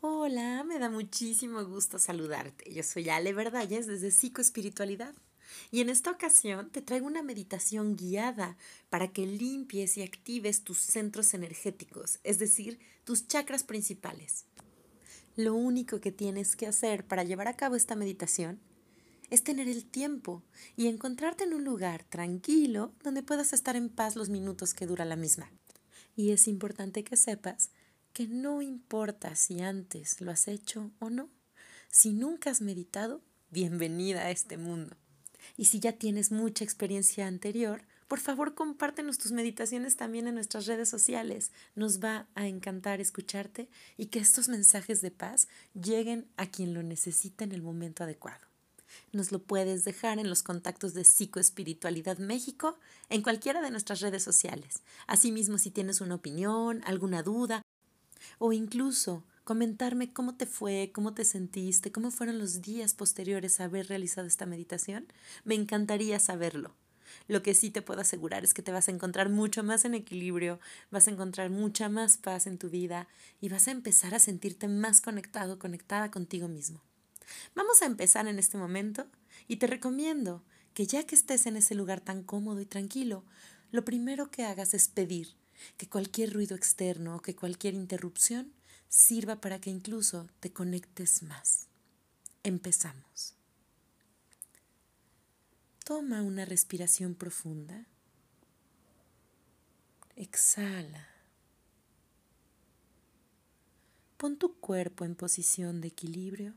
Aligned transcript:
Hola, 0.00 0.62
me 0.62 0.78
da 0.78 0.90
muchísimo 0.90 1.64
gusto 1.64 1.98
saludarte. 1.98 2.72
Yo 2.72 2.84
soy 2.84 3.08
Ale 3.08 3.32
Verdalles 3.32 3.88
desde 3.88 4.12
Psicoespiritualidad. 4.12 5.12
Y 5.72 5.80
en 5.80 5.88
esta 5.90 6.12
ocasión 6.12 6.70
te 6.70 6.82
traigo 6.82 7.08
una 7.08 7.24
meditación 7.24 7.96
guiada 7.96 8.56
para 8.90 9.08
que 9.08 9.26
limpies 9.26 9.96
y 9.96 10.02
actives 10.02 10.62
tus 10.62 10.78
centros 10.78 11.34
energéticos, 11.34 12.20
es 12.22 12.38
decir, 12.38 12.78
tus 13.02 13.26
chakras 13.26 13.64
principales. 13.64 14.44
Lo 15.34 15.56
único 15.56 16.00
que 16.00 16.12
tienes 16.12 16.54
que 16.54 16.68
hacer 16.68 17.04
para 17.04 17.24
llevar 17.24 17.48
a 17.48 17.56
cabo 17.56 17.74
esta 17.74 17.96
meditación 17.96 18.60
es 19.30 19.42
tener 19.42 19.68
el 19.68 19.84
tiempo 19.84 20.44
y 20.76 20.86
encontrarte 20.86 21.42
en 21.42 21.54
un 21.54 21.64
lugar 21.64 22.04
tranquilo 22.04 22.92
donde 23.02 23.24
puedas 23.24 23.52
estar 23.52 23.74
en 23.74 23.88
paz 23.88 24.14
los 24.14 24.28
minutos 24.28 24.74
que 24.74 24.86
dura 24.86 25.04
la 25.04 25.16
misma. 25.16 25.50
Y 26.14 26.30
es 26.30 26.46
importante 26.46 27.02
que 27.02 27.16
sepas 27.16 27.70
que 28.18 28.26
no 28.26 28.62
importa 28.62 29.36
si 29.36 29.60
antes 29.60 30.20
lo 30.20 30.32
has 30.32 30.48
hecho 30.48 30.90
o 30.98 31.08
no. 31.08 31.30
Si 31.88 32.12
nunca 32.12 32.50
has 32.50 32.60
meditado, 32.60 33.22
bienvenida 33.48 34.22
a 34.22 34.32
este 34.32 34.56
mundo. 34.56 34.96
Y 35.56 35.66
si 35.66 35.78
ya 35.78 35.92
tienes 35.92 36.32
mucha 36.32 36.64
experiencia 36.64 37.28
anterior, 37.28 37.82
por 38.08 38.18
favor 38.18 38.56
compártenos 38.56 39.18
tus 39.18 39.30
meditaciones 39.30 39.94
también 39.94 40.26
en 40.26 40.34
nuestras 40.34 40.66
redes 40.66 40.88
sociales. 40.88 41.52
Nos 41.76 42.02
va 42.02 42.26
a 42.34 42.48
encantar 42.48 43.00
escucharte 43.00 43.68
y 43.96 44.06
que 44.06 44.18
estos 44.18 44.48
mensajes 44.48 45.00
de 45.00 45.12
paz 45.12 45.46
lleguen 45.80 46.26
a 46.36 46.46
quien 46.46 46.74
lo 46.74 46.82
necesita 46.82 47.44
en 47.44 47.52
el 47.52 47.62
momento 47.62 48.02
adecuado. 48.02 48.48
Nos 49.12 49.30
lo 49.30 49.38
puedes 49.44 49.84
dejar 49.84 50.18
en 50.18 50.28
los 50.28 50.42
contactos 50.42 50.92
de 50.92 51.04
Psicoespiritualidad 51.04 52.18
México 52.18 52.80
en 53.10 53.22
cualquiera 53.22 53.62
de 53.62 53.70
nuestras 53.70 54.00
redes 54.00 54.24
sociales. 54.24 54.82
Asimismo, 55.06 55.56
si 55.56 55.70
tienes 55.70 56.00
una 56.00 56.16
opinión, 56.16 56.82
alguna 56.84 57.22
duda 57.22 57.62
o 58.38 58.52
incluso 58.52 59.24
comentarme 59.44 60.12
cómo 60.12 60.36
te 60.36 60.46
fue, 60.46 60.90
cómo 60.92 61.14
te 61.14 61.24
sentiste, 61.24 61.90
cómo 61.90 62.10
fueron 62.10 62.38
los 62.38 62.60
días 62.60 62.94
posteriores 62.94 63.60
a 63.60 63.64
haber 63.64 63.88
realizado 63.88 64.26
esta 64.26 64.46
meditación, 64.46 65.06
me 65.44 65.54
encantaría 65.54 66.18
saberlo. 66.20 66.74
Lo 67.26 67.42
que 67.42 67.54
sí 67.54 67.70
te 67.70 67.82
puedo 67.82 68.00
asegurar 68.00 68.44
es 68.44 68.54
que 68.54 68.62
te 68.62 68.72
vas 68.72 68.88
a 68.88 68.90
encontrar 68.90 69.30
mucho 69.30 69.62
más 69.62 69.84
en 69.84 69.94
equilibrio, 69.94 70.60
vas 70.90 71.08
a 71.08 71.10
encontrar 71.10 71.50
mucha 71.50 71.88
más 71.88 72.16
paz 72.16 72.46
en 72.46 72.58
tu 72.58 72.68
vida 72.68 73.08
y 73.40 73.48
vas 73.48 73.68
a 73.68 73.70
empezar 73.70 74.14
a 74.14 74.18
sentirte 74.18 74.68
más 74.68 75.00
conectado, 75.00 75.58
conectada 75.58 76.10
contigo 76.10 76.48
mismo. 76.48 76.82
Vamos 77.54 77.82
a 77.82 77.86
empezar 77.86 78.26
en 78.26 78.38
este 78.38 78.58
momento 78.58 79.06
y 79.46 79.56
te 79.56 79.66
recomiendo 79.66 80.42
que 80.74 80.86
ya 80.86 81.04
que 81.04 81.14
estés 81.14 81.46
en 81.46 81.56
ese 81.56 81.74
lugar 81.74 82.00
tan 82.00 82.22
cómodo 82.22 82.60
y 82.60 82.66
tranquilo, 82.66 83.24
lo 83.70 83.84
primero 83.84 84.30
que 84.30 84.44
hagas 84.44 84.74
es 84.74 84.88
pedir 84.88 85.34
que 85.76 85.88
cualquier 85.88 86.32
ruido 86.32 86.54
externo 86.56 87.16
o 87.16 87.22
que 87.22 87.36
cualquier 87.36 87.74
interrupción 87.74 88.52
sirva 88.88 89.40
para 89.40 89.60
que 89.60 89.70
incluso 89.70 90.28
te 90.40 90.52
conectes 90.52 91.22
más. 91.22 91.68
Empezamos. 92.42 93.34
Toma 95.84 96.22
una 96.22 96.44
respiración 96.44 97.14
profunda. 97.14 97.86
Exhala. 100.16 101.08
Pon 104.16 104.36
tu 104.36 104.58
cuerpo 104.58 105.04
en 105.04 105.14
posición 105.14 105.80
de 105.80 105.88
equilibrio 105.88 106.54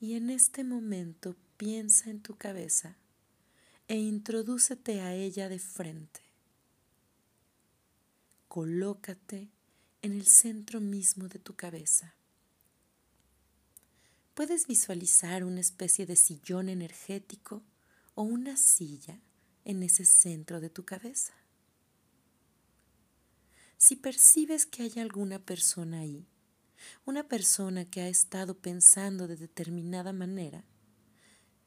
y 0.00 0.14
en 0.14 0.30
este 0.30 0.64
momento 0.64 1.36
piensa 1.56 2.10
en 2.10 2.20
tu 2.20 2.36
cabeza 2.36 2.96
e 3.86 3.96
introdúcete 3.96 5.00
a 5.00 5.14
ella 5.14 5.48
de 5.48 5.58
frente 5.58 6.29
colócate 8.50 9.48
en 10.02 10.10
el 10.10 10.26
centro 10.26 10.80
mismo 10.80 11.28
de 11.28 11.38
tu 11.38 11.54
cabeza. 11.54 12.16
Puedes 14.34 14.66
visualizar 14.66 15.44
una 15.44 15.60
especie 15.60 16.04
de 16.04 16.16
sillón 16.16 16.68
energético 16.68 17.62
o 18.16 18.22
una 18.24 18.56
silla 18.56 19.20
en 19.64 19.84
ese 19.84 20.04
centro 20.04 20.60
de 20.60 20.68
tu 20.68 20.84
cabeza. 20.84 21.32
Si 23.78 23.94
percibes 23.94 24.66
que 24.66 24.82
hay 24.82 24.98
alguna 24.98 25.38
persona 25.38 26.00
ahí, 26.00 26.26
una 27.04 27.28
persona 27.28 27.84
que 27.84 28.00
ha 28.00 28.08
estado 28.08 28.58
pensando 28.58 29.28
de 29.28 29.36
determinada 29.36 30.12
manera, 30.12 30.64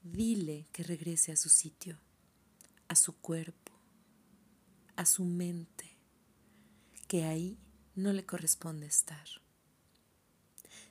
dile 0.02 0.68
que 0.74 0.84
regrese 0.84 1.32
a 1.32 1.38
su 1.38 1.48
sitio, 1.48 1.98
a 2.90 2.96
su 2.98 3.16
cuerpo, 3.16 3.72
a 4.98 5.06
su 5.06 5.24
mente 5.24 5.93
que 7.13 7.25
ahí 7.25 7.59
no 7.94 8.12
le 8.12 8.25
corresponde 8.25 8.88
estar. 8.88 9.28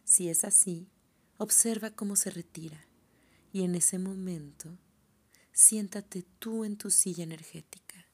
Si 0.04 0.28
es 0.28 0.44
así, 0.44 0.88
observa 1.36 1.90
cómo 1.90 2.14
se 2.14 2.30
retira 2.30 2.86
y 3.52 3.64
en 3.64 3.74
ese 3.74 3.98
momento 3.98 4.78
siéntate 5.52 6.22
tú 6.38 6.64
en 6.64 6.76
tu 6.76 6.92
silla 6.92 7.24
energética, 7.24 8.06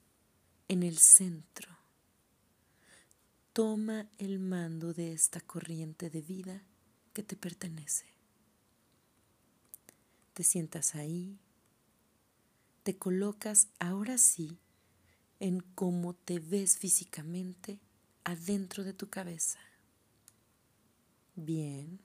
en 0.68 0.84
el 0.84 0.96
centro. 0.96 1.68
Toma 3.52 4.08
el 4.16 4.38
mando 4.38 4.94
de 4.94 5.12
esta 5.12 5.42
corriente 5.42 6.08
de 6.08 6.22
vida 6.22 6.62
que 7.12 7.22
te 7.22 7.36
pertenece. 7.36 8.06
Te 10.32 10.44
sientas 10.44 10.94
ahí, 10.94 11.38
te 12.84 12.96
colocas 12.96 13.68
ahora 13.78 14.16
sí 14.16 14.58
en 15.40 15.60
cómo 15.60 16.14
te 16.14 16.38
ves 16.38 16.78
físicamente 16.78 17.82
adentro 18.24 18.84
de 18.84 18.92
tu 18.92 19.08
cabeza. 19.08 19.58
Bien. 21.34 22.00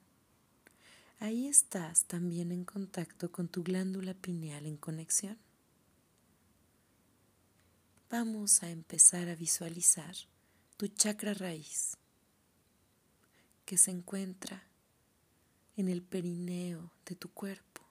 Ahí 1.19 1.47
estás 1.47 2.05
también 2.05 2.51
en 2.51 2.65
contacto 2.65 3.31
con 3.31 3.47
tu 3.47 3.63
glándula 3.63 4.13
pineal 4.13 4.65
en 4.65 4.77
conexión. 4.77 5.37
Vamos 8.09 8.61
a 8.61 8.69
empezar 8.69 9.29
a 9.29 9.35
visualizar 9.35 10.15
tu 10.77 10.87
chakra 10.87 11.33
raíz 11.33 11.97
que 13.65 13.77
se 13.77 13.91
encuentra 13.91 14.63
en 15.77 15.89
el 15.89 16.03
perineo 16.03 16.91
de 17.05 17.15
tu 17.15 17.31
cuerpo, 17.31 17.81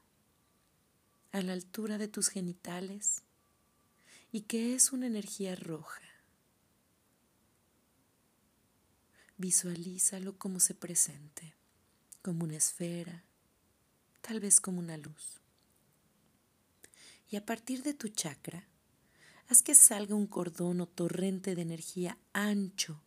a 1.32 1.40
la 1.40 1.54
altura 1.54 1.98
de 1.98 2.08
tus 2.08 2.28
genitales 2.28 3.22
y 4.30 4.42
que 4.42 4.74
es 4.74 4.92
una 4.92 5.06
energía 5.06 5.56
roja 5.56 6.11
Visualízalo 9.38 10.38
como 10.38 10.60
se 10.60 10.74
presente, 10.74 11.54
como 12.22 12.44
una 12.44 12.56
esfera, 12.56 13.24
tal 14.20 14.40
vez 14.40 14.60
como 14.60 14.78
una 14.78 14.96
luz. 14.96 15.40
Y 17.30 17.36
a 17.36 17.44
partir 17.44 17.82
de 17.82 17.94
tu 17.94 18.08
chakra, 18.08 18.68
haz 19.48 19.62
que 19.62 19.74
salga 19.74 20.14
un 20.14 20.26
cordón 20.26 20.80
o 20.80 20.86
torrente 20.86 21.54
de 21.54 21.62
energía 21.62 22.18
ancho 22.32 23.02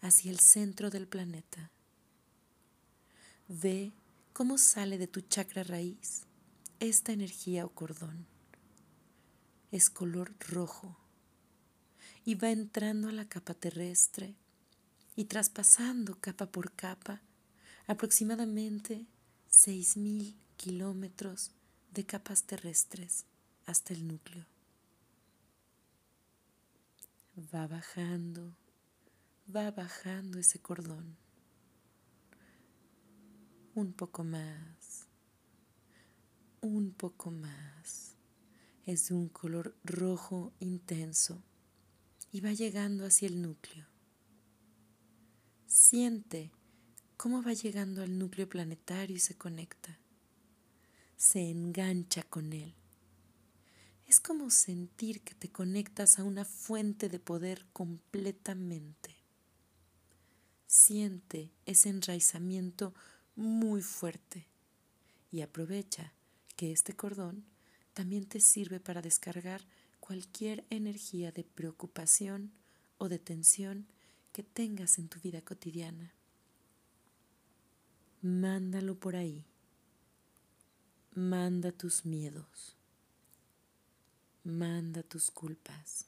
hacia 0.00 0.30
el 0.30 0.38
centro 0.38 0.90
del 0.90 1.08
planeta. 1.08 1.70
Ve 3.48 3.92
cómo 4.32 4.58
sale 4.58 4.96
de 4.98 5.06
tu 5.06 5.22
chakra 5.22 5.62
raíz 5.62 6.22
esta 6.78 7.12
energía 7.12 7.66
o 7.66 7.70
cordón. 7.70 8.26
Es 9.70 9.90
color 9.90 10.34
rojo 10.38 10.96
y 12.24 12.34
va 12.34 12.50
entrando 12.50 13.08
a 13.08 13.12
la 13.12 13.28
capa 13.28 13.54
terrestre 13.54 14.34
y 15.20 15.26
traspasando 15.26 16.18
capa 16.18 16.46
por 16.46 16.72
capa 16.72 17.20
aproximadamente 17.86 19.04
6.000 19.50 20.34
kilómetros 20.56 21.50
de 21.92 22.06
capas 22.06 22.44
terrestres 22.44 23.26
hasta 23.66 23.92
el 23.92 24.08
núcleo. 24.08 24.46
Va 27.54 27.66
bajando, 27.66 28.56
va 29.54 29.70
bajando 29.72 30.38
ese 30.38 30.58
cordón. 30.58 31.18
Un 33.74 33.92
poco 33.92 34.24
más, 34.24 35.06
un 36.62 36.92
poco 36.92 37.30
más. 37.30 38.14
Es 38.86 39.08
de 39.08 39.16
un 39.16 39.28
color 39.28 39.76
rojo 39.84 40.54
intenso 40.60 41.42
y 42.32 42.40
va 42.40 42.54
llegando 42.54 43.04
hacia 43.04 43.28
el 43.28 43.42
núcleo. 43.42 43.89
Siente 45.70 46.50
cómo 47.16 47.44
va 47.44 47.52
llegando 47.52 48.02
al 48.02 48.18
núcleo 48.18 48.48
planetario 48.48 49.14
y 49.14 49.20
se 49.20 49.36
conecta. 49.36 50.00
Se 51.16 51.48
engancha 51.48 52.24
con 52.24 52.52
él. 52.52 52.74
Es 54.04 54.18
como 54.18 54.50
sentir 54.50 55.20
que 55.20 55.32
te 55.36 55.48
conectas 55.48 56.18
a 56.18 56.24
una 56.24 56.44
fuente 56.44 57.08
de 57.08 57.20
poder 57.20 57.66
completamente. 57.72 59.14
Siente 60.66 61.52
ese 61.66 61.90
enraizamiento 61.90 62.92
muy 63.36 63.80
fuerte 63.80 64.48
y 65.30 65.42
aprovecha 65.42 66.12
que 66.56 66.72
este 66.72 66.96
cordón 66.96 67.44
también 67.94 68.26
te 68.26 68.40
sirve 68.40 68.80
para 68.80 69.02
descargar 69.02 69.64
cualquier 70.00 70.66
energía 70.68 71.30
de 71.30 71.44
preocupación 71.44 72.50
o 72.98 73.08
de 73.08 73.20
tensión 73.20 73.86
que 74.32 74.42
tengas 74.42 74.98
en 74.98 75.08
tu 75.08 75.20
vida 75.20 75.40
cotidiana. 75.42 76.12
Mándalo 78.22 78.94
por 78.94 79.16
ahí. 79.16 79.44
Manda 81.14 81.72
tus 81.72 82.04
miedos. 82.04 82.76
Manda 84.44 85.02
tus 85.02 85.30
culpas. 85.30 86.06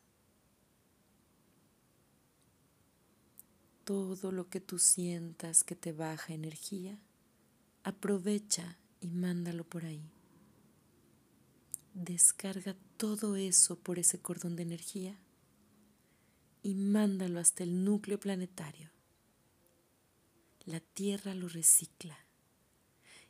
Todo 3.85 4.31
lo 4.31 4.49
que 4.49 4.61
tú 4.61 4.79
sientas 4.79 5.65
que 5.65 5.75
te 5.75 5.93
baja 5.93 6.33
energía, 6.33 6.99
aprovecha 7.83 8.79
y 9.01 9.09
mándalo 9.09 9.65
por 9.65 9.85
ahí. 9.85 10.09
Descarga 11.95 12.77
todo 12.97 13.35
eso 13.37 13.77
por 13.77 13.99
ese 13.99 14.21
cordón 14.21 14.55
de 14.55 14.63
energía 14.63 15.19
y 16.63 16.75
mándalo 16.75 17.41
hasta 17.41 17.65
el 17.65 17.85
núcleo 17.85 18.19
planetario. 18.21 18.91
La 20.65 20.81
Tierra 20.81 21.35
lo 21.35 21.49
recicla 21.49 22.17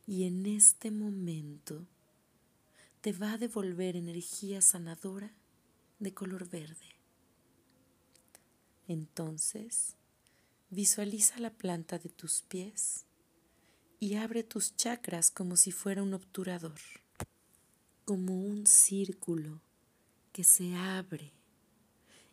y 0.05 0.25
en 0.25 0.45
este 0.45 0.91
momento 0.91 1.87
te 3.01 3.11
va 3.11 3.33
a 3.33 3.37
devolver 3.37 3.95
energía 3.95 4.61
sanadora 4.61 5.33
de 5.99 6.13
color 6.13 6.47
verde. 6.47 6.95
Entonces, 8.87 9.95
visualiza 10.69 11.39
la 11.39 11.51
planta 11.51 11.97
de 11.97 12.09
tus 12.09 12.41
pies 12.41 13.05
y 13.99 14.15
abre 14.15 14.43
tus 14.43 14.75
chakras 14.75 15.31
como 15.31 15.55
si 15.55 15.71
fuera 15.71 16.03
un 16.03 16.13
obturador, 16.13 16.79
como 18.05 18.39
un 18.39 18.67
círculo 18.67 19.61
que 20.33 20.43
se 20.43 20.75
abre 20.75 21.31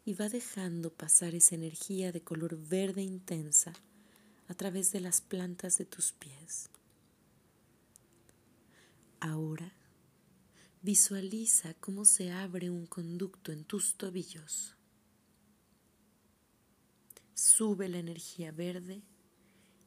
y 0.05 0.15
va 0.15 0.29
dejando 0.29 0.93
pasar 0.93 1.35
esa 1.35 1.55
energía 1.55 2.13
de 2.13 2.23
color 2.23 2.57
verde 2.57 3.03
intensa 3.03 3.73
a 4.49 4.55
través 4.55 4.93
de 4.93 5.01
las 5.01 5.21
plantas 5.21 5.79
de 5.79 5.85
tus 5.85 6.13
pies. 6.13 6.71
Ahora 9.21 9.73
Visualiza 10.83 11.75
cómo 11.75 12.07
se 12.07 12.33
abre 12.33 12.71
un 12.71 12.87
conducto 12.87 13.53
en 13.53 13.65
tus 13.65 13.97
tobillos. 13.97 14.77
Sube 17.35 17.87
la 17.91 17.99
energía 17.99 18.51
verde 18.51 19.03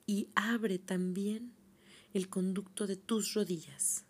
y 0.06 0.30
abre 0.36 0.77
también 0.77 1.51
el 2.13 2.30
conducto 2.30 2.86
de 2.86 2.95
tus 2.95 3.33
rodillas. 3.33 4.06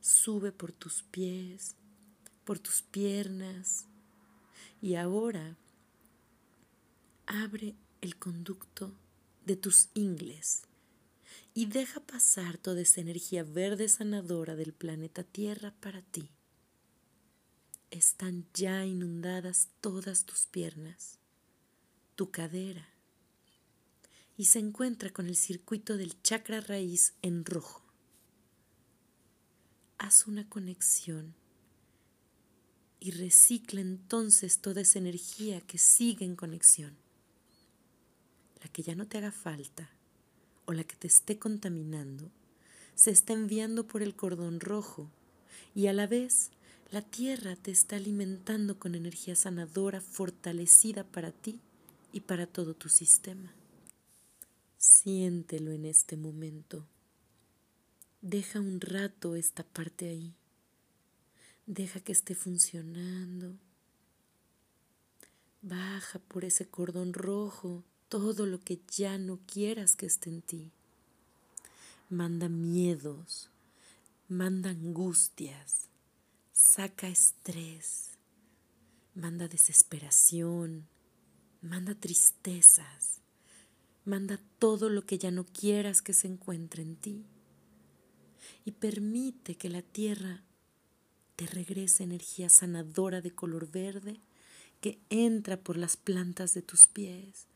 Sube 0.00 0.50
por 0.50 0.72
tus 0.72 1.04
pies, 1.04 1.76
por 2.44 2.58
tus 2.58 2.82
piernas 2.82 3.86
y 4.84 4.96
ahora 4.96 5.56
abre 7.24 7.74
el 8.02 8.18
conducto 8.18 8.92
de 9.46 9.56
tus 9.56 9.88
ingles 9.94 10.64
y 11.54 11.64
deja 11.64 12.00
pasar 12.00 12.58
toda 12.58 12.82
esa 12.82 13.00
energía 13.00 13.44
verde 13.44 13.88
sanadora 13.88 14.56
del 14.56 14.74
planeta 14.74 15.24
Tierra 15.24 15.74
para 15.80 16.02
ti. 16.02 16.28
Están 17.90 18.44
ya 18.52 18.84
inundadas 18.84 19.70
todas 19.80 20.26
tus 20.26 20.44
piernas, 20.44 21.18
tu 22.14 22.30
cadera, 22.30 22.86
y 24.36 24.44
se 24.44 24.58
encuentra 24.58 25.08
con 25.14 25.28
el 25.28 25.36
circuito 25.36 25.96
del 25.96 26.20
chakra 26.20 26.60
raíz 26.60 27.14
en 27.22 27.46
rojo. 27.46 27.82
Haz 29.96 30.26
una 30.26 30.46
conexión 30.46 31.34
y 33.04 33.10
recicla 33.10 33.82
entonces 33.82 34.60
toda 34.60 34.80
esa 34.80 34.98
energía 34.98 35.60
que 35.60 35.76
sigue 35.76 36.24
en 36.24 36.36
conexión, 36.36 36.96
la 38.62 38.68
que 38.70 38.82
ya 38.82 38.94
no 38.94 39.06
te 39.06 39.18
haga 39.18 39.30
falta 39.30 39.90
o 40.64 40.72
la 40.72 40.84
que 40.84 40.96
te 40.96 41.06
esté 41.06 41.38
contaminando 41.38 42.30
se 42.94 43.10
está 43.10 43.34
enviando 43.34 43.86
por 43.86 44.02
el 44.02 44.16
cordón 44.16 44.58
rojo 44.58 45.10
y 45.74 45.88
a 45.88 45.92
la 45.92 46.06
vez 46.06 46.50
la 46.90 47.02
tierra 47.02 47.56
te 47.56 47.72
está 47.72 47.96
alimentando 47.96 48.78
con 48.78 48.94
energía 48.94 49.36
sanadora 49.36 50.00
fortalecida 50.00 51.04
para 51.04 51.30
ti 51.30 51.60
y 52.10 52.20
para 52.20 52.46
todo 52.46 52.72
tu 52.72 52.88
sistema. 52.88 53.52
Siéntelo 54.78 55.72
en 55.72 55.84
este 55.84 56.16
momento. 56.16 56.86
Deja 58.22 58.60
un 58.60 58.80
rato 58.80 59.36
esta 59.36 59.62
parte 59.62 60.08
ahí. 60.08 60.32
Deja 61.66 62.00
que 62.00 62.12
esté 62.12 62.34
funcionando. 62.34 63.56
Baja 65.62 66.18
por 66.18 66.44
ese 66.44 66.68
cordón 66.68 67.14
rojo 67.14 67.82
todo 68.10 68.44
lo 68.44 68.60
que 68.60 68.80
ya 68.94 69.16
no 69.16 69.38
quieras 69.46 69.96
que 69.96 70.04
esté 70.04 70.28
en 70.28 70.42
ti. 70.42 70.70
Manda 72.10 72.50
miedos, 72.50 73.48
manda 74.28 74.70
angustias, 74.70 75.88
saca 76.52 77.08
estrés, 77.08 78.10
manda 79.14 79.48
desesperación, 79.48 80.86
manda 81.62 81.94
tristezas, 81.94 83.20
manda 84.04 84.38
todo 84.58 84.90
lo 84.90 85.06
que 85.06 85.16
ya 85.16 85.30
no 85.30 85.44
quieras 85.44 86.02
que 86.02 86.12
se 86.12 86.28
encuentre 86.28 86.82
en 86.82 86.96
ti. 86.96 87.24
Y 88.66 88.72
permite 88.72 89.56
que 89.56 89.70
la 89.70 89.80
tierra 89.80 90.42
te 91.36 91.46
regrese 91.46 92.04
energía 92.04 92.48
sanadora 92.48 93.20
de 93.20 93.34
color 93.34 93.70
verde 93.70 94.20
que 94.80 95.00
entra 95.10 95.56
por 95.56 95.76
las 95.76 95.96
plantas 95.96 96.52
de 96.54 96.62
tus 96.62 96.86
pies 96.86 97.46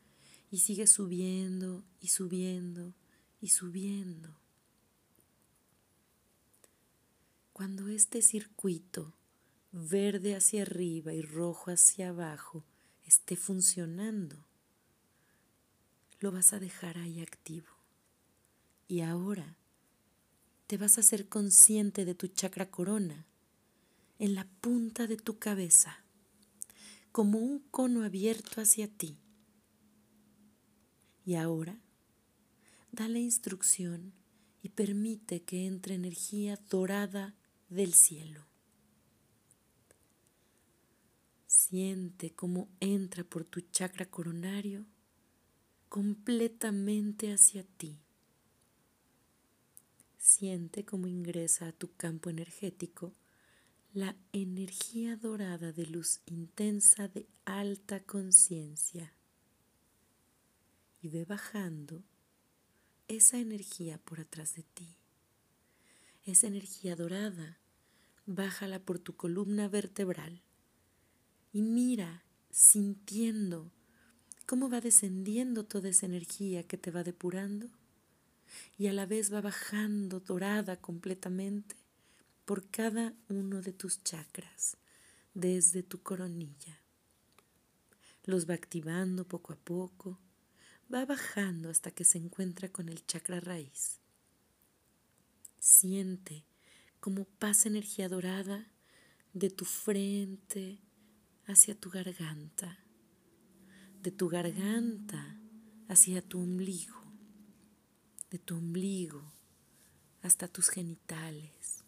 y 0.51 0.59
sigue 0.59 0.87
subiendo 0.87 1.83
y 2.01 2.07
subiendo 2.07 2.93
y 3.39 3.49
subiendo. 3.49 4.35
Cuando 7.53 7.87
este 7.89 8.21
circuito 8.21 9.13
verde 9.71 10.35
hacia 10.35 10.63
arriba 10.63 11.13
y 11.13 11.21
rojo 11.21 11.71
hacia 11.71 12.09
abajo 12.09 12.65
esté 13.05 13.35
funcionando, 13.35 14.45
lo 16.19 16.31
vas 16.31 16.53
a 16.53 16.59
dejar 16.59 16.97
ahí 16.97 17.21
activo. 17.21 17.67
Y 18.87 19.01
ahora 19.01 19.57
te 20.67 20.77
vas 20.77 20.97
a 20.97 21.03
ser 21.03 21.29
consciente 21.29 22.05
de 22.05 22.15
tu 22.15 22.27
chakra 22.27 22.69
corona 22.71 23.25
en 24.19 24.35
la 24.35 24.45
punta 24.61 25.07
de 25.07 25.17
tu 25.17 25.39
cabeza, 25.39 26.03
como 27.11 27.39
un 27.39 27.59
cono 27.71 28.03
abierto 28.03 28.61
hacia 28.61 28.87
ti 28.87 29.17
y 31.29 31.35
ahora, 31.35 31.79
dale 32.91 33.19
instrucción 33.19 34.13
y 34.63 34.69
permite 34.69 35.43
que 35.43 35.67
entre 35.67 35.93
energía 35.93 36.59
dorada 36.71 37.35
del 37.69 37.93
cielo. 37.93 38.47
Siente 41.45 42.31
cómo 42.33 42.67
entra 42.79 43.23
por 43.23 43.45
tu 43.45 43.61
chakra 43.61 44.07
coronario 44.07 44.87
completamente 45.87 47.31
hacia 47.31 47.63
ti. 47.63 47.99
Siente 50.17 50.83
cómo 50.83 51.05
ingresa 51.05 51.67
a 51.67 51.73
tu 51.73 51.93
campo 51.95 52.31
energético 52.31 53.13
la 53.93 54.15
energía 54.33 55.15
dorada 55.15 55.71
de 55.71 55.87
luz 55.87 56.21
intensa 56.27 57.07
de 57.07 57.27
alta 57.43 57.99
conciencia 58.01 59.15
y 61.01 61.09
ve 61.09 61.25
bajando 61.25 62.03
esa 63.07 63.39
energía 63.39 63.97
por 63.97 64.19
atrás 64.19 64.53
de 64.53 64.61
ti. 64.61 64.95
Esa 66.23 66.45
energía 66.45 66.95
dorada, 66.95 67.57
bájala 68.27 68.77
por 68.77 68.99
tu 68.99 69.15
columna 69.15 69.67
vertebral 69.67 70.43
y 71.51 71.63
mira 71.63 72.23
sintiendo 72.51 73.71
cómo 74.45 74.69
va 74.69 74.81
descendiendo 74.81 75.65
toda 75.65 75.89
esa 75.89 76.05
energía 76.05 76.61
que 76.61 76.77
te 76.77 76.91
va 76.91 77.03
depurando 77.03 77.71
y 78.77 78.85
a 78.85 78.93
la 78.93 79.07
vez 79.07 79.33
va 79.33 79.41
bajando 79.41 80.19
dorada 80.19 80.79
completamente 80.79 81.75
por 82.49 82.67
cada 82.71 83.13
uno 83.27 83.61
de 83.61 83.73
tus 83.73 84.03
chakras 84.03 84.75
desde 85.35 85.83
tu 85.83 86.01
coronilla. 86.01 86.81
Los 88.23 88.49
va 88.49 88.55
activando 88.55 89.27
poco 89.27 89.53
a 89.53 89.55
poco 89.55 90.17
va 90.91 91.05
bajando 91.05 91.69
hasta 91.69 91.91
que 91.91 92.03
se 92.03 92.17
encuentra 92.17 92.69
con 92.69 92.89
el 92.89 93.05
chakra 93.05 93.39
raíz. 93.39 93.99
Siente 95.59 96.43
cómo 96.99 97.25
pasa 97.25 97.69
energía 97.69 98.09
dorada 98.09 98.65
de 99.33 99.51
tu 99.51 99.65
frente 99.65 100.79
hacia 101.45 101.79
tu 101.79 101.91
garganta, 101.91 102.79
de 104.01 104.09
tu 104.09 104.27
garganta 104.27 105.39
hacia 105.87 106.23
tu 106.23 106.39
ombligo, 106.39 106.99
de 108.31 108.39
tu 108.39 108.55
ombligo 108.55 109.35
hasta 110.23 110.47
tus 110.47 110.69
genitales. 110.69 111.78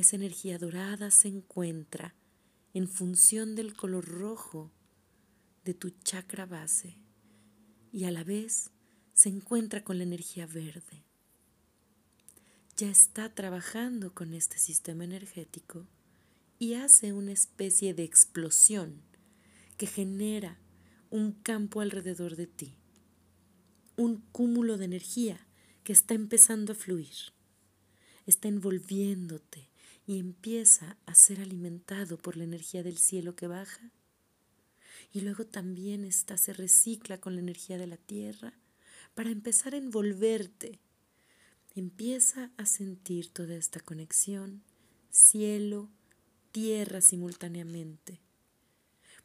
Esa 0.00 0.16
energía 0.16 0.56
dorada 0.56 1.10
se 1.10 1.28
encuentra 1.28 2.14
en 2.72 2.88
función 2.88 3.54
del 3.54 3.76
color 3.76 4.06
rojo 4.06 4.72
de 5.62 5.74
tu 5.74 5.90
chakra 5.90 6.46
base 6.46 6.96
y 7.92 8.04
a 8.04 8.10
la 8.10 8.24
vez 8.24 8.70
se 9.12 9.28
encuentra 9.28 9.84
con 9.84 9.98
la 9.98 10.04
energía 10.04 10.46
verde. 10.46 11.04
Ya 12.78 12.88
está 12.88 13.34
trabajando 13.34 14.14
con 14.14 14.32
este 14.32 14.58
sistema 14.58 15.04
energético 15.04 15.86
y 16.58 16.74
hace 16.74 17.12
una 17.12 17.32
especie 17.32 17.92
de 17.92 18.04
explosión 18.04 19.02
que 19.76 19.86
genera 19.86 20.58
un 21.10 21.32
campo 21.32 21.82
alrededor 21.82 22.36
de 22.36 22.46
ti, 22.46 22.74
un 23.98 24.22
cúmulo 24.32 24.78
de 24.78 24.86
energía 24.86 25.46
que 25.84 25.92
está 25.92 26.14
empezando 26.14 26.72
a 26.72 26.76
fluir, 26.76 27.34
está 28.24 28.48
envolviéndote 28.48 29.69
y 30.10 30.18
empieza 30.18 30.96
a 31.06 31.14
ser 31.14 31.40
alimentado 31.40 32.18
por 32.18 32.36
la 32.36 32.42
energía 32.42 32.82
del 32.82 32.98
cielo 32.98 33.36
que 33.36 33.46
baja 33.46 33.92
y 35.12 35.20
luego 35.20 35.46
también 35.46 36.04
esta 36.04 36.36
se 36.36 36.52
recicla 36.52 37.20
con 37.20 37.36
la 37.36 37.40
energía 37.40 37.78
de 37.78 37.86
la 37.86 37.96
tierra 37.96 38.52
para 39.14 39.30
empezar 39.30 39.72
a 39.72 39.76
envolverte. 39.76 40.80
Empieza 41.76 42.50
a 42.56 42.66
sentir 42.66 43.32
toda 43.32 43.54
esta 43.54 43.78
conexión, 43.78 44.64
cielo, 45.12 45.88
tierra 46.50 47.02
simultáneamente, 47.02 48.20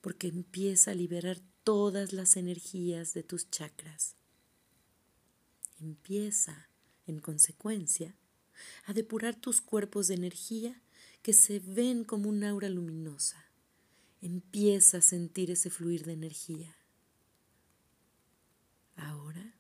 porque 0.01 0.27
empieza 0.27 0.91
a 0.91 0.93
liberar 0.93 1.41
todas 1.63 2.13
las 2.13 2.37
energías 2.37 3.15
de 3.15 3.23
tus 3.23 3.49
chakras. 3.49 4.17
Empieza, 5.79 6.69
en 7.07 7.17
consecuencia, 7.17 8.15
a 8.85 8.93
depurar 8.93 9.35
tus 9.35 9.61
cuerpos 9.61 10.07
de 10.07 10.15
energía 10.15 10.81
que 11.21 11.33
se 11.33 11.59
ven 11.59 12.03
como 12.03 12.29
un 12.29 12.43
aura 12.43 12.69
luminosa. 12.69 13.45
Empieza 14.21 14.97
a 14.97 15.01
sentir 15.01 15.51
ese 15.51 15.69
fluir 15.69 16.05
de 16.05 16.13
energía. 16.13 16.75
Ahora 18.95 19.55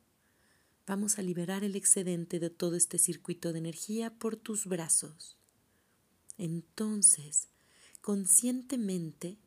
vamos 0.87 1.17
a 1.17 1.21
liberar 1.21 1.63
el 1.63 1.75
excedente 1.75 2.39
de 2.39 2.49
todo 2.49 2.75
este 2.75 2.97
circuito 2.97 3.51
de 3.51 3.59
energía 3.59 4.13
por 4.17 4.35
tus 4.35 4.65
brazos. 4.65 5.37
Entonces, 6.37 7.47
conscientemente, 8.01 9.37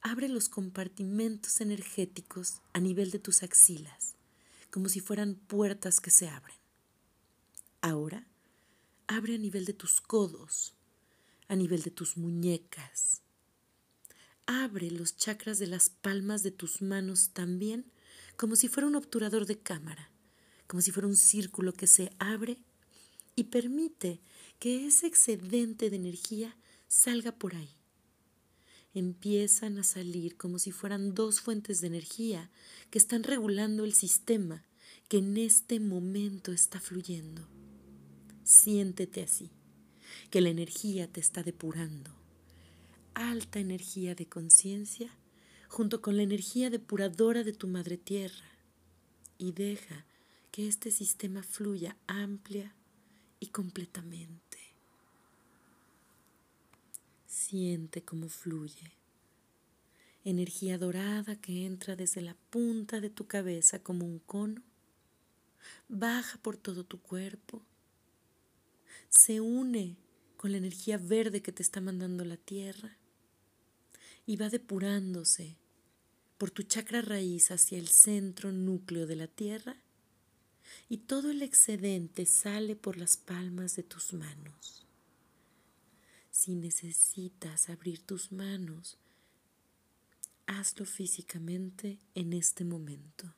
abre 0.00 0.28
los 0.28 0.48
compartimentos 0.48 1.60
energéticos 1.60 2.60
a 2.72 2.80
nivel 2.80 3.10
de 3.10 3.18
tus 3.18 3.42
axilas, 3.42 4.14
como 4.70 4.88
si 4.88 5.00
fueran 5.00 5.34
puertas 5.34 6.00
que 6.00 6.10
se 6.10 6.28
abren. 6.28 6.56
Ahora, 7.80 8.26
abre 9.08 9.36
a 9.36 9.38
nivel 9.38 9.64
de 9.64 9.72
tus 9.72 10.00
codos, 10.00 10.74
a 11.48 11.56
nivel 11.56 11.82
de 11.82 11.90
tus 11.90 12.16
muñecas. 12.16 13.22
Abre 14.46 14.90
los 14.90 15.16
chakras 15.16 15.58
de 15.58 15.66
las 15.66 15.90
palmas 15.90 16.42
de 16.42 16.50
tus 16.50 16.82
manos 16.82 17.30
también, 17.30 17.90
como 18.36 18.56
si 18.56 18.68
fuera 18.68 18.86
un 18.86 18.96
obturador 18.96 19.46
de 19.46 19.58
cámara, 19.58 20.10
como 20.66 20.82
si 20.82 20.90
fuera 20.90 21.08
un 21.08 21.16
círculo 21.16 21.72
que 21.72 21.86
se 21.86 22.12
abre 22.18 22.58
y 23.34 23.44
permite 23.44 24.20
que 24.58 24.86
ese 24.86 25.06
excedente 25.06 25.90
de 25.90 25.96
energía 25.96 26.56
salga 26.88 27.32
por 27.32 27.54
ahí. 27.54 27.76
Empiezan 28.94 29.78
a 29.78 29.84
salir 29.84 30.36
como 30.36 30.58
si 30.58 30.72
fueran 30.72 31.14
dos 31.14 31.40
fuentes 31.40 31.80
de 31.80 31.88
energía 31.88 32.50
que 32.90 32.98
están 32.98 33.22
regulando 33.22 33.84
el 33.84 33.94
sistema 33.94 34.64
que 35.08 35.18
en 35.18 35.36
este 35.36 35.80
momento 35.80 36.52
está 36.52 36.80
fluyendo. 36.80 37.46
Siéntete 38.46 39.24
así, 39.24 39.50
que 40.30 40.40
la 40.40 40.50
energía 40.50 41.10
te 41.10 41.18
está 41.18 41.42
depurando. 41.42 42.12
Alta 43.12 43.58
energía 43.58 44.14
de 44.14 44.28
conciencia 44.28 45.10
junto 45.68 46.00
con 46.00 46.16
la 46.16 46.22
energía 46.22 46.70
depuradora 46.70 47.42
de 47.42 47.52
tu 47.52 47.66
madre 47.66 47.96
tierra 47.96 48.46
y 49.36 49.50
deja 49.50 50.06
que 50.52 50.68
este 50.68 50.92
sistema 50.92 51.42
fluya 51.42 51.96
amplia 52.06 52.72
y 53.40 53.48
completamente. 53.48 54.58
Siente 57.26 58.04
cómo 58.04 58.28
fluye. 58.28 58.92
Energía 60.24 60.78
dorada 60.78 61.34
que 61.34 61.66
entra 61.66 61.96
desde 61.96 62.22
la 62.22 62.36
punta 62.50 63.00
de 63.00 63.10
tu 63.10 63.26
cabeza 63.26 63.80
como 63.80 64.04
un 64.06 64.20
cono, 64.20 64.62
baja 65.88 66.38
por 66.38 66.56
todo 66.56 66.84
tu 66.84 67.00
cuerpo, 67.00 67.60
se 69.16 69.40
une 69.40 69.96
con 70.36 70.52
la 70.52 70.58
energía 70.58 70.98
verde 70.98 71.42
que 71.42 71.52
te 71.52 71.62
está 71.62 71.80
mandando 71.80 72.24
la 72.24 72.36
tierra 72.36 72.96
y 74.26 74.36
va 74.36 74.50
depurándose 74.50 75.56
por 76.38 76.50
tu 76.50 76.62
chakra 76.62 77.00
raíz 77.00 77.50
hacia 77.50 77.78
el 77.78 77.88
centro 77.88 78.52
núcleo 78.52 79.06
de 79.06 79.16
la 79.16 79.26
tierra 79.26 79.76
y 80.88 80.98
todo 80.98 81.30
el 81.30 81.42
excedente 81.42 82.26
sale 82.26 82.76
por 82.76 82.98
las 82.98 83.16
palmas 83.16 83.76
de 83.76 83.82
tus 83.82 84.12
manos. 84.12 84.86
Si 86.30 86.54
necesitas 86.54 87.70
abrir 87.70 88.00
tus 88.00 88.30
manos, 88.32 88.98
hazlo 90.46 90.84
físicamente 90.84 91.98
en 92.14 92.34
este 92.34 92.64
momento. 92.64 93.34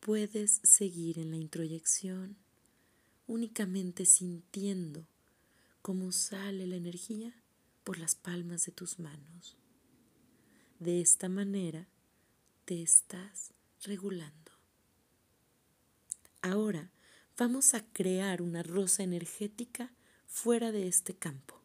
Puedes 0.00 0.60
seguir 0.62 1.18
en 1.18 1.30
la 1.30 1.36
introyección 1.36 2.36
únicamente 3.30 4.06
sintiendo 4.06 5.06
cómo 5.82 6.10
sale 6.10 6.66
la 6.66 6.74
energía 6.74 7.32
por 7.84 7.96
las 7.96 8.16
palmas 8.16 8.66
de 8.66 8.72
tus 8.72 8.98
manos. 8.98 9.56
De 10.80 11.00
esta 11.00 11.28
manera 11.28 11.86
te 12.64 12.82
estás 12.82 13.52
regulando. 13.84 14.50
Ahora 16.42 16.90
vamos 17.38 17.74
a 17.74 17.84
crear 17.92 18.42
una 18.42 18.64
rosa 18.64 19.04
energética 19.04 19.92
fuera 20.26 20.72
de 20.72 20.88
este 20.88 21.14
campo, 21.14 21.60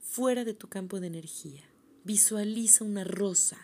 fuera 0.00 0.42
de 0.44 0.54
tu 0.54 0.68
campo 0.68 1.00
de 1.00 1.08
energía. 1.08 1.64
Visualiza 2.02 2.82
una 2.82 3.04
rosa. 3.04 3.58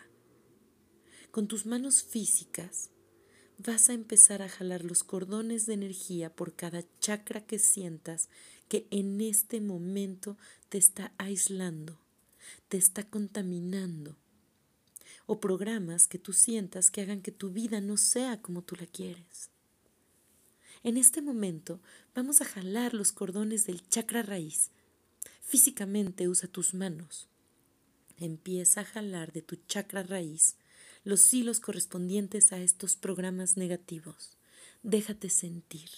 Con 1.31 1.47
tus 1.47 1.65
manos 1.65 2.03
físicas 2.03 2.91
vas 3.65 3.89
a 3.89 3.93
empezar 3.93 4.41
a 4.41 4.49
jalar 4.49 4.83
los 4.83 5.03
cordones 5.03 5.65
de 5.65 5.73
energía 5.73 6.29
por 6.29 6.55
cada 6.55 6.83
chakra 6.99 7.45
que 7.45 7.59
sientas 7.59 8.29
que 8.67 8.87
en 8.91 9.21
este 9.21 9.61
momento 9.61 10.37
te 10.69 10.77
está 10.77 11.13
aislando, 11.17 11.97
te 12.67 12.77
está 12.77 13.03
contaminando, 13.03 14.17
o 15.25 15.39
programas 15.39 16.07
que 16.07 16.19
tú 16.19 16.33
sientas 16.33 16.91
que 16.91 17.01
hagan 17.01 17.21
que 17.21 17.31
tu 17.31 17.51
vida 17.51 17.79
no 17.79 17.97
sea 17.97 18.41
como 18.41 18.61
tú 18.61 18.75
la 18.75 18.85
quieres. 18.85 19.49
En 20.83 20.97
este 20.97 21.21
momento 21.21 21.79
vamos 22.13 22.41
a 22.41 22.45
jalar 22.45 22.93
los 22.93 23.13
cordones 23.13 23.65
del 23.65 23.87
chakra 23.87 24.21
raíz. 24.21 24.69
Físicamente 25.41 26.27
usa 26.27 26.49
tus 26.49 26.73
manos. 26.73 27.29
Empieza 28.17 28.81
a 28.81 28.85
jalar 28.85 29.31
de 29.31 29.41
tu 29.41 29.55
chakra 29.67 30.03
raíz 30.03 30.57
los 31.03 31.33
hilos 31.33 31.59
correspondientes 31.59 32.53
a 32.53 32.59
estos 32.59 32.95
programas 32.95 33.57
negativos. 33.57 34.37
Déjate 34.83 35.29
sentir. 35.29 35.89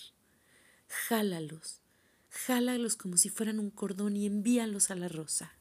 Jálalos. 0.88 1.82
Jálalos 2.30 2.96
como 2.96 3.18
si 3.18 3.30
fueran 3.30 3.60
un 3.60 3.70
cordón 3.70 4.16
y 4.16 4.26
envíalos 4.26 4.92
a 4.92 4.96
la 4.96 5.08
rosa 5.08 5.54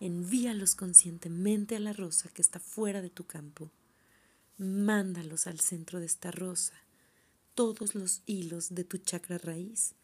envíalos 0.00 0.74
conscientemente 0.74 1.76
a 1.76 1.80
la 1.80 1.92
rosa 1.92 2.30
que 2.30 2.40
está 2.40 2.58
fuera 2.58 3.02
de 3.02 3.10
tu 3.10 3.26
campo. 3.26 3.70
Mándalos 4.56 5.46
al 5.46 5.60
centro 5.60 6.00
de 6.00 6.06
esta 6.06 6.30
rosa, 6.30 6.74
todos 7.54 7.94
los 7.94 8.22
hilos 8.26 8.74
de 8.74 8.84
tu 8.84 8.98
chakra 8.98 9.38
raíz, 9.38 9.94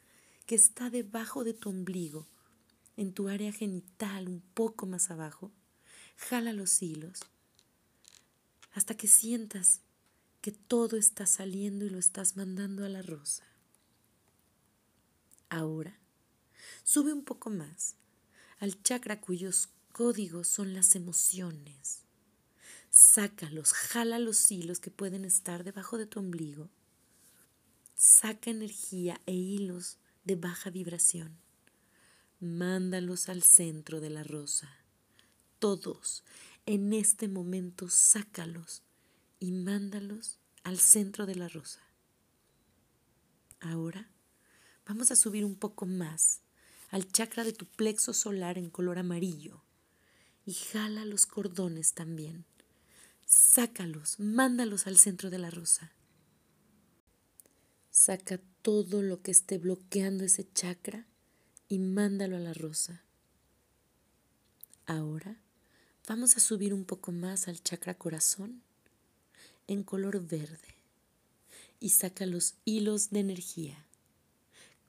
que 0.46 0.54
está 0.54 0.90
debajo 0.90 1.44
de 1.44 1.54
tu 1.54 1.70
ombligo, 1.70 2.26
en 2.96 3.12
tu 3.12 3.28
área 3.28 3.52
genital 3.52 4.28
un 4.28 4.40
poco 4.54 4.86
más 4.86 5.10
abajo. 5.10 5.50
Jala 6.16 6.52
los 6.52 6.82
hilos 6.82 7.20
hasta 8.76 8.94
que 8.94 9.08
sientas 9.08 9.80
que 10.42 10.52
todo 10.52 10.98
está 10.98 11.24
saliendo 11.24 11.86
y 11.86 11.88
lo 11.88 11.98
estás 11.98 12.36
mandando 12.36 12.84
a 12.84 12.90
la 12.90 13.00
rosa. 13.00 13.42
Ahora, 15.48 15.98
sube 16.84 17.10
un 17.14 17.24
poco 17.24 17.48
más 17.48 17.96
al 18.58 18.82
chakra 18.82 19.22
cuyos 19.22 19.70
códigos 19.92 20.46
son 20.46 20.74
las 20.74 20.94
emociones. 20.94 22.02
Sácalos, 22.90 23.72
jala 23.72 24.18
los 24.18 24.52
hilos 24.52 24.78
que 24.78 24.90
pueden 24.90 25.24
estar 25.24 25.64
debajo 25.64 25.96
de 25.96 26.06
tu 26.06 26.20
ombligo. 26.20 26.68
Saca 27.94 28.50
energía 28.50 29.22
e 29.24 29.32
hilos 29.32 29.96
de 30.24 30.36
baja 30.36 30.68
vibración. 30.68 31.38
Mándalos 32.40 33.30
al 33.30 33.42
centro 33.42 34.00
de 34.00 34.10
la 34.10 34.22
rosa. 34.22 34.70
Todos, 35.60 36.24
en 36.66 36.92
este 36.92 37.28
momento, 37.28 37.88
sácalos 37.88 38.82
y 39.38 39.52
mándalos 39.52 40.40
al 40.64 40.78
centro 40.78 41.24
de 41.24 41.36
la 41.36 41.48
rosa. 41.48 41.80
Ahora 43.60 44.10
vamos 44.84 45.12
a 45.12 45.16
subir 45.16 45.44
un 45.44 45.54
poco 45.54 45.86
más 45.86 46.40
al 46.90 47.10
chakra 47.10 47.44
de 47.44 47.52
tu 47.52 47.66
plexo 47.66 48.12
solar 48.12 48.58
en 48.58 48.70
color 48.70 48.98
amarillo 48.98 49.62
y 50.44 50.54
jala 50.54 51.04
los 51.04 51.26
cordones 51.26 51.94
también. 51.94 52.44
Sácalos, 53.24 54.18
mándalos 54.18 54.86
al 54.88 54.96
centro 54.96 55.30
de 55.30 55.38
la 55.38 55.50
rosa. 55.50 55.92
Saca 57.90 58.40
todo 58.62 59.02
lo 59.02 59.22
que 59.22 59.30
esté 59.30 59.58
bloqueando 59.58 60.24
ese 60.24 60.50
chakra 60.52 61.06
y 61.68 61.78
mándalo 61.78 62.36
a 62.36 62.40
la 62.40 62.54
rosa. 62.54 63.04
Ahora 64.84 65.40
vamos 66.06 66.36
a 66.36 66.40
subir 66.40 66.72
un 66.72 66.84
poco 66.84 67.10
más 67.10 67.48
al 67.48 67.62
chakra 67.62 67.94
corazón 67.94 68.62
en 69.66 69.82
color 69.82 70.24
verde 70.24 70.76
y 71.80 71.90
saca 71.90 72.26
los 72.26 72.54
hilos 72.64 73.10
de 73.10 73.20
energía, 73.20 73.86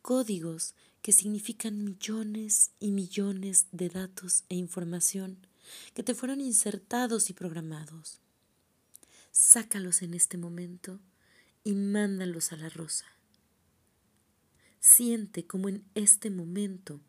códigos 0.01 0.75
que 1.01 1.11
significan 1.11 1.83
millones 1.83 2.71
y 2.79 2.91
millones 2.91 3.67
de 3.71 3.89
datos 3.89 4.43
e 4.49 4.55
información 4.55 5.37
que 5.93 6.03
te 6.03 6.13
fueron 6.13 6.39
insertados 6.39 7.29
y 7.29 7.33
programados. 7.33 8.19
Sácalos 9.31 10.01
en 10.01 10.13
este 10.13 10.37
momento 10.37 10.99
y 11.63 11.73
mándalos 11.73 12.51
a 12.51 12.57
la 12.57 12.69
rosa. 12.69 13.05
Siente 14.79 15.45
como 15.45 15.67
en 15.69 15.83
este 15.95 16.29
momento 16.29 17.01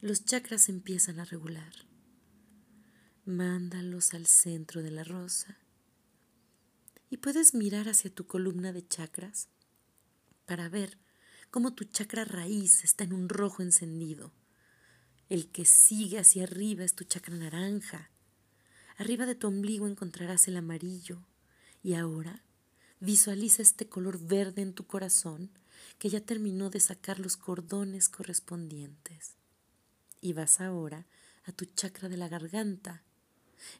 los 0.00 0.24
chakras 0.24 0.68
empiezan 0.68 1.20
a 1.20 1.24
regular. 1.24 1.91
Mándalos 3.24 4.14
al 4.14 4.26
centro 4.26 4.82
de 4.82 4.90
la 4.90 5.04
rosa 5.04 5.56
y 7.08 7.18
puedes 7.18 7.54
mirar 7.54 7.88
hacia 7.88 8.12
tu 8.12 8.26
columna 8.26 8.72
de 8.72 8.84
chakras 8.84 9.46
para 10.44 10.68
ver 10.68 10.98
cómo 11.52 11.72
tu 11.72 11.84
chakra 11.84 12.24
raíz 12.24 12.82
está 12.82 13.04
en 13.04 13.12
un 13.12 13.28
rojo 13.28 13.62
encendido. 13.62 14.32
El 15.28 15.52
que 15.52 15.66
sigue 15.66 16.18
hacia 16.18 16.42
arriba 16.42 16.82
es 16.82 16.96
tu 16.96 17.04
chakra 17.04 17.36
naranja. 17.36 18.10
Arriba 18.96 19.24
de 19.24 19.36
tu 19.36 19.46
ombligo 19.46 19.86
encontrarás 19.86 20.48
el 20.48 20.56
amarillo. 20.56 21.22
Y 21.80 21.94
ahora 21.94 22.42
visualiza 22.98 23.62
este 23.62 23.88
color 23.88 24.18
verde 24.18 24.62
en 24.62 24.74
tu 24.74 24.88
corazón 24.88 25.52
que 26.00 26.08
ya 26.08 26.20
terminó 26.20 26.70
de 26.70 26.80
sacar 26.80 27.20
los 27.20 27.36
cordones 27.36 28.08
correspondientes. 28.08 29.36
Y 30.20 30.32
vas 30.32 30.60
ahora 30.60 31.06
a 31.44 31.52
tu 31.52 31.66
chakra 31.66 32.08
de 32.08 32.16
la 32.16 32.28
garganta, 32.28 33.04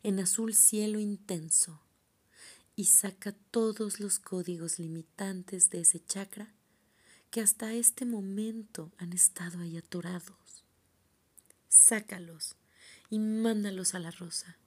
en 0.02 0.20
azul 0.20 0.54
cielo 0.54 0.98
intenso 0.98 1.80
y 2.76 2.86
saca 2.86 3.32
todos 3.50 4.00
los 4.00 4.18
códigos 4.18 4.78
limitantes 4.78 5.70
de 5.70 5.80
ese 5.80 6.04
chakra 6.04 6.54
que 7.30 7.40
hasta 7.40 7.72
este 7.72 8.04
momento 8.04 8.92
han 8.98 9.12
estado 9.12 9.60
ahí 9.60 9.76
atorados. 9.76 10.64
Sácalos 11.68 12.56
y 13.10 13.18
mándalos 13.18 13.94
a 13.94 13.98
la 13.98 14.10
rosa. 14.10 14.58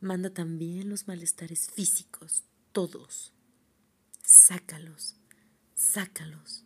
Manda 0.00 0.30
también 0.30 0.88
los 0.88 1.06
malestares 1.06 1.70
físicos, 1.70 2.44
todos. 2.72 3.32
Sácalos, 4.24 5.16
sácalos, 5.74 6.64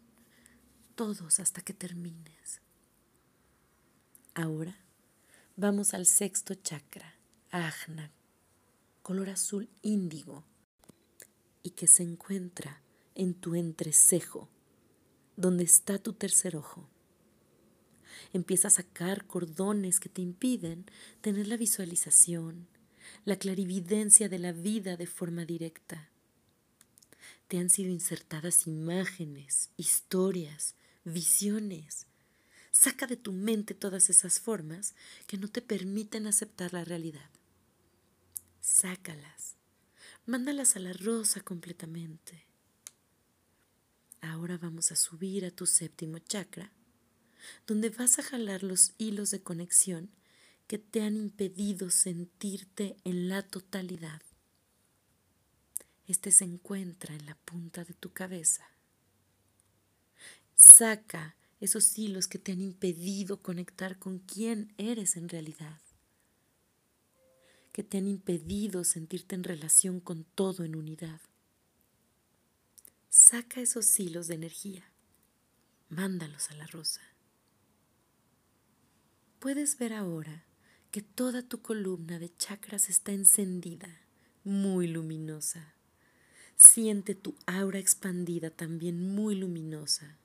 todos 0.95 1.41
hasta 1.41 1.61
que 1.63 1.75
termines. 1.75 2.61
Ahora 4.35 4.84
vamos 5.57 5.95
al 5.95 6.07
sexto 6.07 6.55
chakra, 6.55 7.15
Ajna 7.51 8.13
color 9.05 9.29
azul 9.29 9.69
índigo 9.83 10.45
y 11.63 11.71
que 11.71 11.87
se 11.87 12.03
encuentra 12.03 12.81
en 13.15 13.35
tu 13.35 13.55
entrecejo, 13.55 14.49
donde 15.37 15.65
está 15.65 15.99
tu 15.99 16.15
tercer 16.15 16.57
ojo. 16.57 16.89
Empieza 18.33 18.69
a 18.69 18.71
sacar 18.71 19.27
cordones 19.27 20.01
que 20.01 20.09
te 20.09 20.23
impiden 20.23 20.87
tener 21.21 21.47
la 21.49 21.59
visualización, 21.59 22.67
la 23.27 23.37
clarividencia 23.37 24.31
de 24.31 24.39
la 24.39 24.53
vida 24.53 24.97
de 24.97 25.07
forma 25.07 25.45
directa. 25.45 26.09
Te 27.47 27.59
han 27.59 27.69
sido 27.69 27.91
insertadas 27.91 28.67
imágenes, 28.67 29.69
historias, 29.77 30.77
visiones. 31.05 32.07
Saca 32.85 33.07
de 33.07 33.17
tu 33.17 33.33
mente 33.33 33.75
todas 33.75 34.11
esas 34.11 34.41
formas 34.41 34.95
que 35.27 35.39
no 35.39 35.49
te 35.49 35.63
permiten 35.63 36.27
aceptar 36.27 36.73
la 36.73 36.85
realidad 36.85 37.31
sácalas, 38.65 39.57
mándalas 40.25 40.75
a 40.77 40.81
la 40.81 40.95
rosa 40.95 41.43
completamente. 41.43 42.47
Ahora 44.23 44.57
vamos 44.57 44.91
a 44.91 44.97
subir 44.97 45.45
a 45.45 45.51
tu 45.51 45.67
séptimo 45.67 46.19
chakra, 46.19 46.73
donde 47.67 47.91
vas 47.91 48.19
a 48.19 48.23
jalar 48.23 48.63
los 48.63 48.95
hilos 48.97 49.31
de 49.31 49.43
conexión 49.43 50.11
que 50.67 50.79
te 50.79 51.03
han 51.03 51.17
impedido 51.17 51.91
sentirte 51.91 52.97
en 53.05 53.29
la 53.29 53.43
totalidad. 53.43 54.23
Este 56.07 56.33
se 56.33 56.45
encuentra 56.45 57.15
en 57.15 57.27
la 57.27 57.35
punta 57.35 57.85
de 57.85 57.93
tu 57.93 58.15
cabeza. 58.15 58.67
Saca 60.55 61.37
esos 61.65 61.99
hilos 61.99 62.29
que 62.29 62.39
te 62.39 62.53
han 62.53 62.61
impedido 62.61 63.43
conectar 63.43 63.99
con 63.99 64.19
quién 64.19 64.73
eres 64.79 65.17
en 65.17 65.29
realidad 65.29 65.81
que 67.75 67.83
te 67.83 67.99
han 67.99 68.07
impedido 68.07 68.85
sentirte 68.85 69.35
en 69.35 69.43
relación 69.43 69.99
con 69.99 70.23
todo 70.23 70.63
en 70.63 70.77
unidad. 70.77 71.21
Saca 73.09 73.61
esos 73.61 73.99
hilos 73.99 74.29
de 74.29 74.37
energía, 74.37 74.85
mándalos 75.89 76.53
a 76.53 76.55
la 76.55 76.69
rosa. 76.69 77.01
Puedes 79.41 79.77
ver 79.77 79.93
ahora 79.93 80.45
que 80.93 81.03
toda 81.03 81.43
tu 81.43 81.63
columna 81.63 82.21
de 82.21 82.33
chakras 82.37 82.89
está 82.89 83.11
encendida, 83.11 84.03
muy 84.45 84.87
luminosa. 84.87 85.75
Siente 86.55 87.17
tu 87.17 87.35
aura 87.45 87.81
expandida 87.81 88.51
también 88.51 89.17
muy 89.17 89.35
luminosa. 89.35 90.17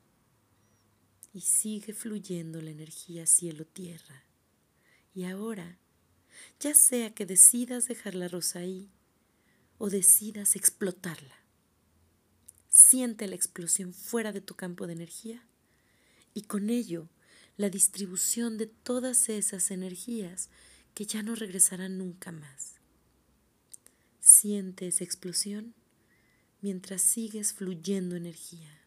Y 1.33 1.41
sigue 1.41 1.93
fluyendo 1.93 2.61
la 2.61 2.71
energía 2.71 3.25
cielo-tierra. 3.25 4.23
Y 5.13 5.25
ahora 5.25 5.77
ya 6.59 6.73
sea 6.73 7.13
que 7.13 7.25
decidas 7.25 7.87
dejar 7.87 8.15
la 8.15 8.27
rosa 8.27 8.59
ahí 8.59 8.89
o 9.77 9.89
decidas 9.89 10.55
explotarla. 10.55 11.35
Siente 12.69 13.27
la 13.27 13.35
explosión 13.35 13.93
fuera 13.93 14.31
de 14.31 14.41
tu 14.41 14.55
campo 14.55 14.87
de 14.87 14.93
energía 14.93 15.43
y 16.33 16.43
con 16.43 16.69
ello 16.69 17.09
la 17.57 17.69
distribución 17.69 18.57
de 18.57 18.67
todas 18.67 19.29
esas 19.29 19.71
energías 19.71 20.49
que 20.93 21.05
ya 21.05 21.23
no 21.23 21.35
regresarán 21.35 21.97
nunca 21.97 22.31
más. 22.31 22.75
Siente 24.19 24.87
esa 24.87 25.03
explosión 25.03 25.73
mientras 26.61 27.01
sigues 27.01 27.53
fluyendo 27.53 28.15
energía. 28.15 28.78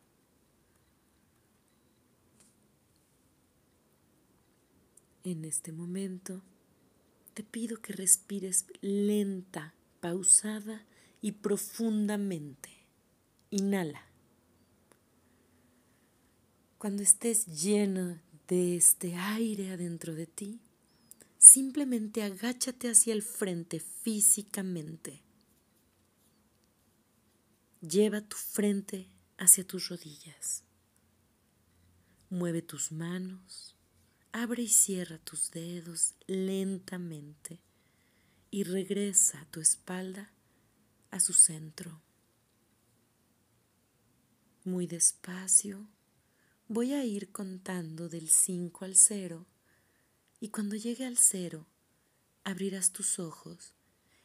En 5.24 5.44
este 5.44 5.70
momento, 5.72 6.42
te 7.34 7.44
pido 7.44 7.80
que 7.80 7.92
respires 7.92 8.66
lenta, 8.80 9.74
pausada 10.00 10.84
y 11.20 11.32
profundamente. 11.32 12.70
Inhala. 13.50 14.04
Cuando 16.78 17.02
estés 17.02 17.46
lleno 17.46 18.18
de 18.48 18.76
este 18.76 19.14
aire 19.14 19.70
adentro 19.70 20.14
de 20.14 20.26
ti, 20.26 20.60
simplemente 21.38 22.24
agáchate 22.24 22.90
hacia 22.90 23.12
el 23.14 23.22
frente 23.22 23.78
físicamente. 23.78 25.22
Lleva 27.80 28.20
tu 28.20 28.36
frente 28.36 29.08
hacia 29.38 29.64
tus 29.64 29.88
rodillas. 29.88 30.64
Mueve 32.30 32.62
tus 32.62 32.90
manos, 32.90 33.76
Abre 34.34 34.62
y 34.62 34.68
cierra 34.68 35.18
tus 35.18 35.50
dedos 35.50 36.14
lentamente 36.26 37.60
y 38.50 38.64
regresa 38.64 39.46
tu 39.50 39.60
espalda 39.60 40.32
a 41.10 41.20
su 41.20 41.34
centro. 41.34 42.00
Muy 44.64 44.86
despacio 44.86 45.86
voy 46.66 46.94
a 46.94 47.04
ir 47.04 47.30
contando 47.30 48.08
del 48.08 48.30
5 48.30 48.86
al 48.86 48.96
0 48.96 49.46
y 50.40 50.48
cuando 50.48 50.76
llegue 50.76 51.04
al 51.04 51.18
0 51.18 51.66
abrirás 52.42 52.90
tus 52.90 53.18
ojos 53.18 53.74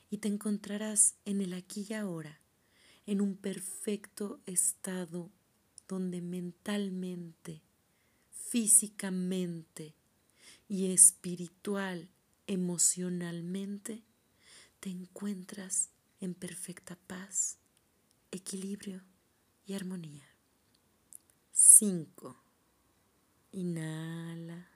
y 0.09 0.19
te 0.19 0.29
encontrarás 0.29 1.15
en 1.25 1.41
el 1.41 1.53
aquí 1.53 1.85
y 1.89 1.93
ahora, 1.93 2.39
en 3.05 3.19
un 3.19 3.35
perfecto 3.35 4.39
estado 4.45 5.33
donde 5.85 6.21
mentalmente 6.21 7.61
físicamente 8.31 9.96
y 10.67 10.91
espiritual, 10.91 12.09
emocionalmente, 12.47 14.03
te 14.79 14.89
encuentras 14.89 15.89
en 16.19 16.33
perfecta 16.33 16.97
paz, 17.07 17.57
equilibrio 18.31 19.01
y 19.65 19.73
armonía. 19.73 20.27
5. 21.51 22.35
Inhala, 23.51 24.67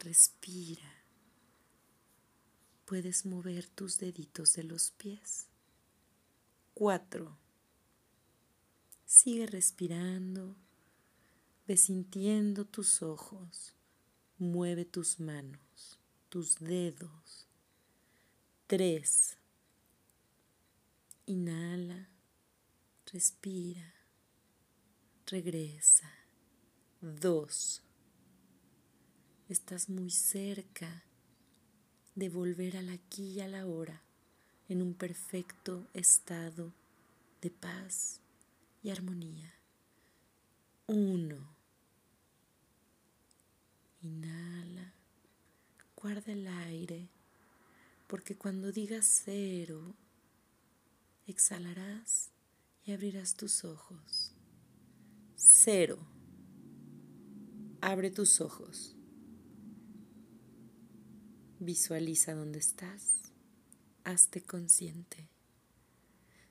respira. 0.00 1.04
Puedes 2.84 3.26
mover 3.26 3.68
tus 3.68 3.98
deditos 3.98 4.54
de 4.54 4.64
los 4.64 4.90
pies. 4.92 5.46
4. 6.74 7.36
Sigue 9.04 9.46
respirando, 9.46 10.56
ve 11.66 11.76
sintiendo 11.76 12.64
tus 12.64 13.02
ojos, 13.02 13.74
mueve 14.38 14.84
tus 14.84 15.20
manos, 15.20 15.98
tus 16.28 16.58
dedos. 16.58 17.46
Tres. 18.66 19.36
Inhala, 21.26 22.08
respira, 23.12 23.94
regresa. 25.26 26.10
Dos. 27.00 27.82
Estás 29.48 29.88
muy 29.88 30.10
cerca 30.10 31.04
de 32.14 32.28
volver 32.28 32.76
al 32.76 32.90
aquí 32.90 33.32
y 33.32 33.40
a 33.40 33.48
la 33.48 33.66
hora 33.66 34.02
en 34.68 34.82
un 34.82 34.94
perfecto 34.94 35.86
estado 35.94 36.72
de 37.40 37.50
paz 37.50 38.20
y 38.82 38.90
armonía. 38.90 39.54
Uno. 40.86 41.57
Inhala, 44.00 44.94
guarda 45.96 46.32
el 46.32 46.46
aire, 46.46 47.08
porque 48.06 48.36
cuando 48.36 48.70
digas 48.70 49.22
cero, 49.24 49.96
exhalarás 51.26 52.30
y 52.84 52.92
abrirás 52.92 53.34
tus 53.34 53.64
ojos. 53.64 54.32
Cero. 55.34 55.98
Abre 57.80 58.10
tus 58.10 58.40
ojos. 58.40 58.94
Visualiza 61.58 62.34
dónde 62.34 62.60
estás. 62.60 63.32
Hazte 64.04 64.42
consciente. 64.42 65.28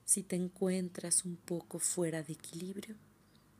Si 0.03 0.21
te 0.21 0.35
encuentras 0.35 1.23
un 1.23 1.37
poco 1.37 1.79
fuera 1.79 2.23
de 2.23 2.33
equilibrio, 2.33 2.97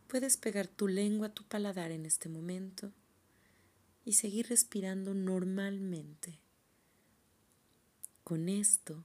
puedes 0.08 0.36
pegar 0.36 0.68
tu 0.68 0.90
lengua 0.90 1.28
a 1.28 1.34
tu 1.34 1.44
paladar 1.46 1.92
en 1.92 2.06
este 2.06 2.28
momento 2.28 2.92
y 4.08 4.14
seguir 4.14 4.48
respirando 4.48 5.14
normalmente. 5.14 6.40
Con 8.24 8.48
esto 8.48 9.04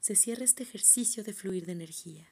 se 0.00 0.16
cierra 0.16 0.44
este 0.44 0.64
ejercicio 0.64 1.24
de 1.24 1.32
fluir 1.32 1.64
de 1.64 1.72
energía. 1.72 2.28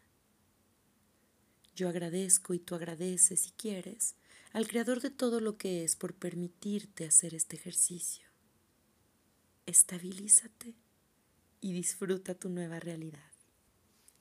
Yo 1.75 1.89
agradezco 1.89 2.53
y 2.53 2.59
tú 2.59 2.75
agradeces 2.75 3.41
si 3.41 3.53
quieres 3.53 4.15
al 4.53 4.69
Creador 4.69 5.01
de 5.01 5.09
todo 5.09 5.41
lo 5.41 5.57
que 5.57 5.85
es 5.85 5.97
por 5.97 6.13
permitirte 6.15 7.07
hacer 7.07 7.35
este 7.35 7.57
ejercicio. 7.57 8.27
Estabilízate 9.65 10.75
y 11.63 11.73
disfruta 11.73 12.35
tu 12.35 12.51
nueva 12.51 12.79
realidad. 12.79 13.33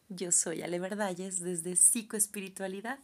Yo 0.07 0.31
soy 0.31 0.61
Ale 0.61 0.79
Verdalles 0.79 1.41
desde 1.41 1.75
Psicoespiritualidad. 1.75 2.99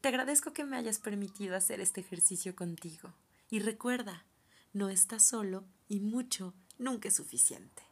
Te 0.00 0.06
agradezco 0.06 0.52
que 0.52 0.62
me 0.62 0.76
hayas 0.76 1.00
permitido 1.00 1.56
hacer 1.56 1.80
este 1.80 2.00
ejercicio 2.00 2.54
contigo. 2.54 3.12
Y 3.50 3.60
recuerda, 3.60 4.26
no 4.72 4.88
estás 4.88 5.24
solo 5.24 5.64
y 5.88 6.00
mucho 6.00 6.54
nunca 6.78 7.08
es 7.08 7.14
suficiente. 7.14 7.82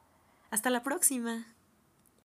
Hasta 0.50 0.70
la 0.70 0.82
próxima. 0.82 1.46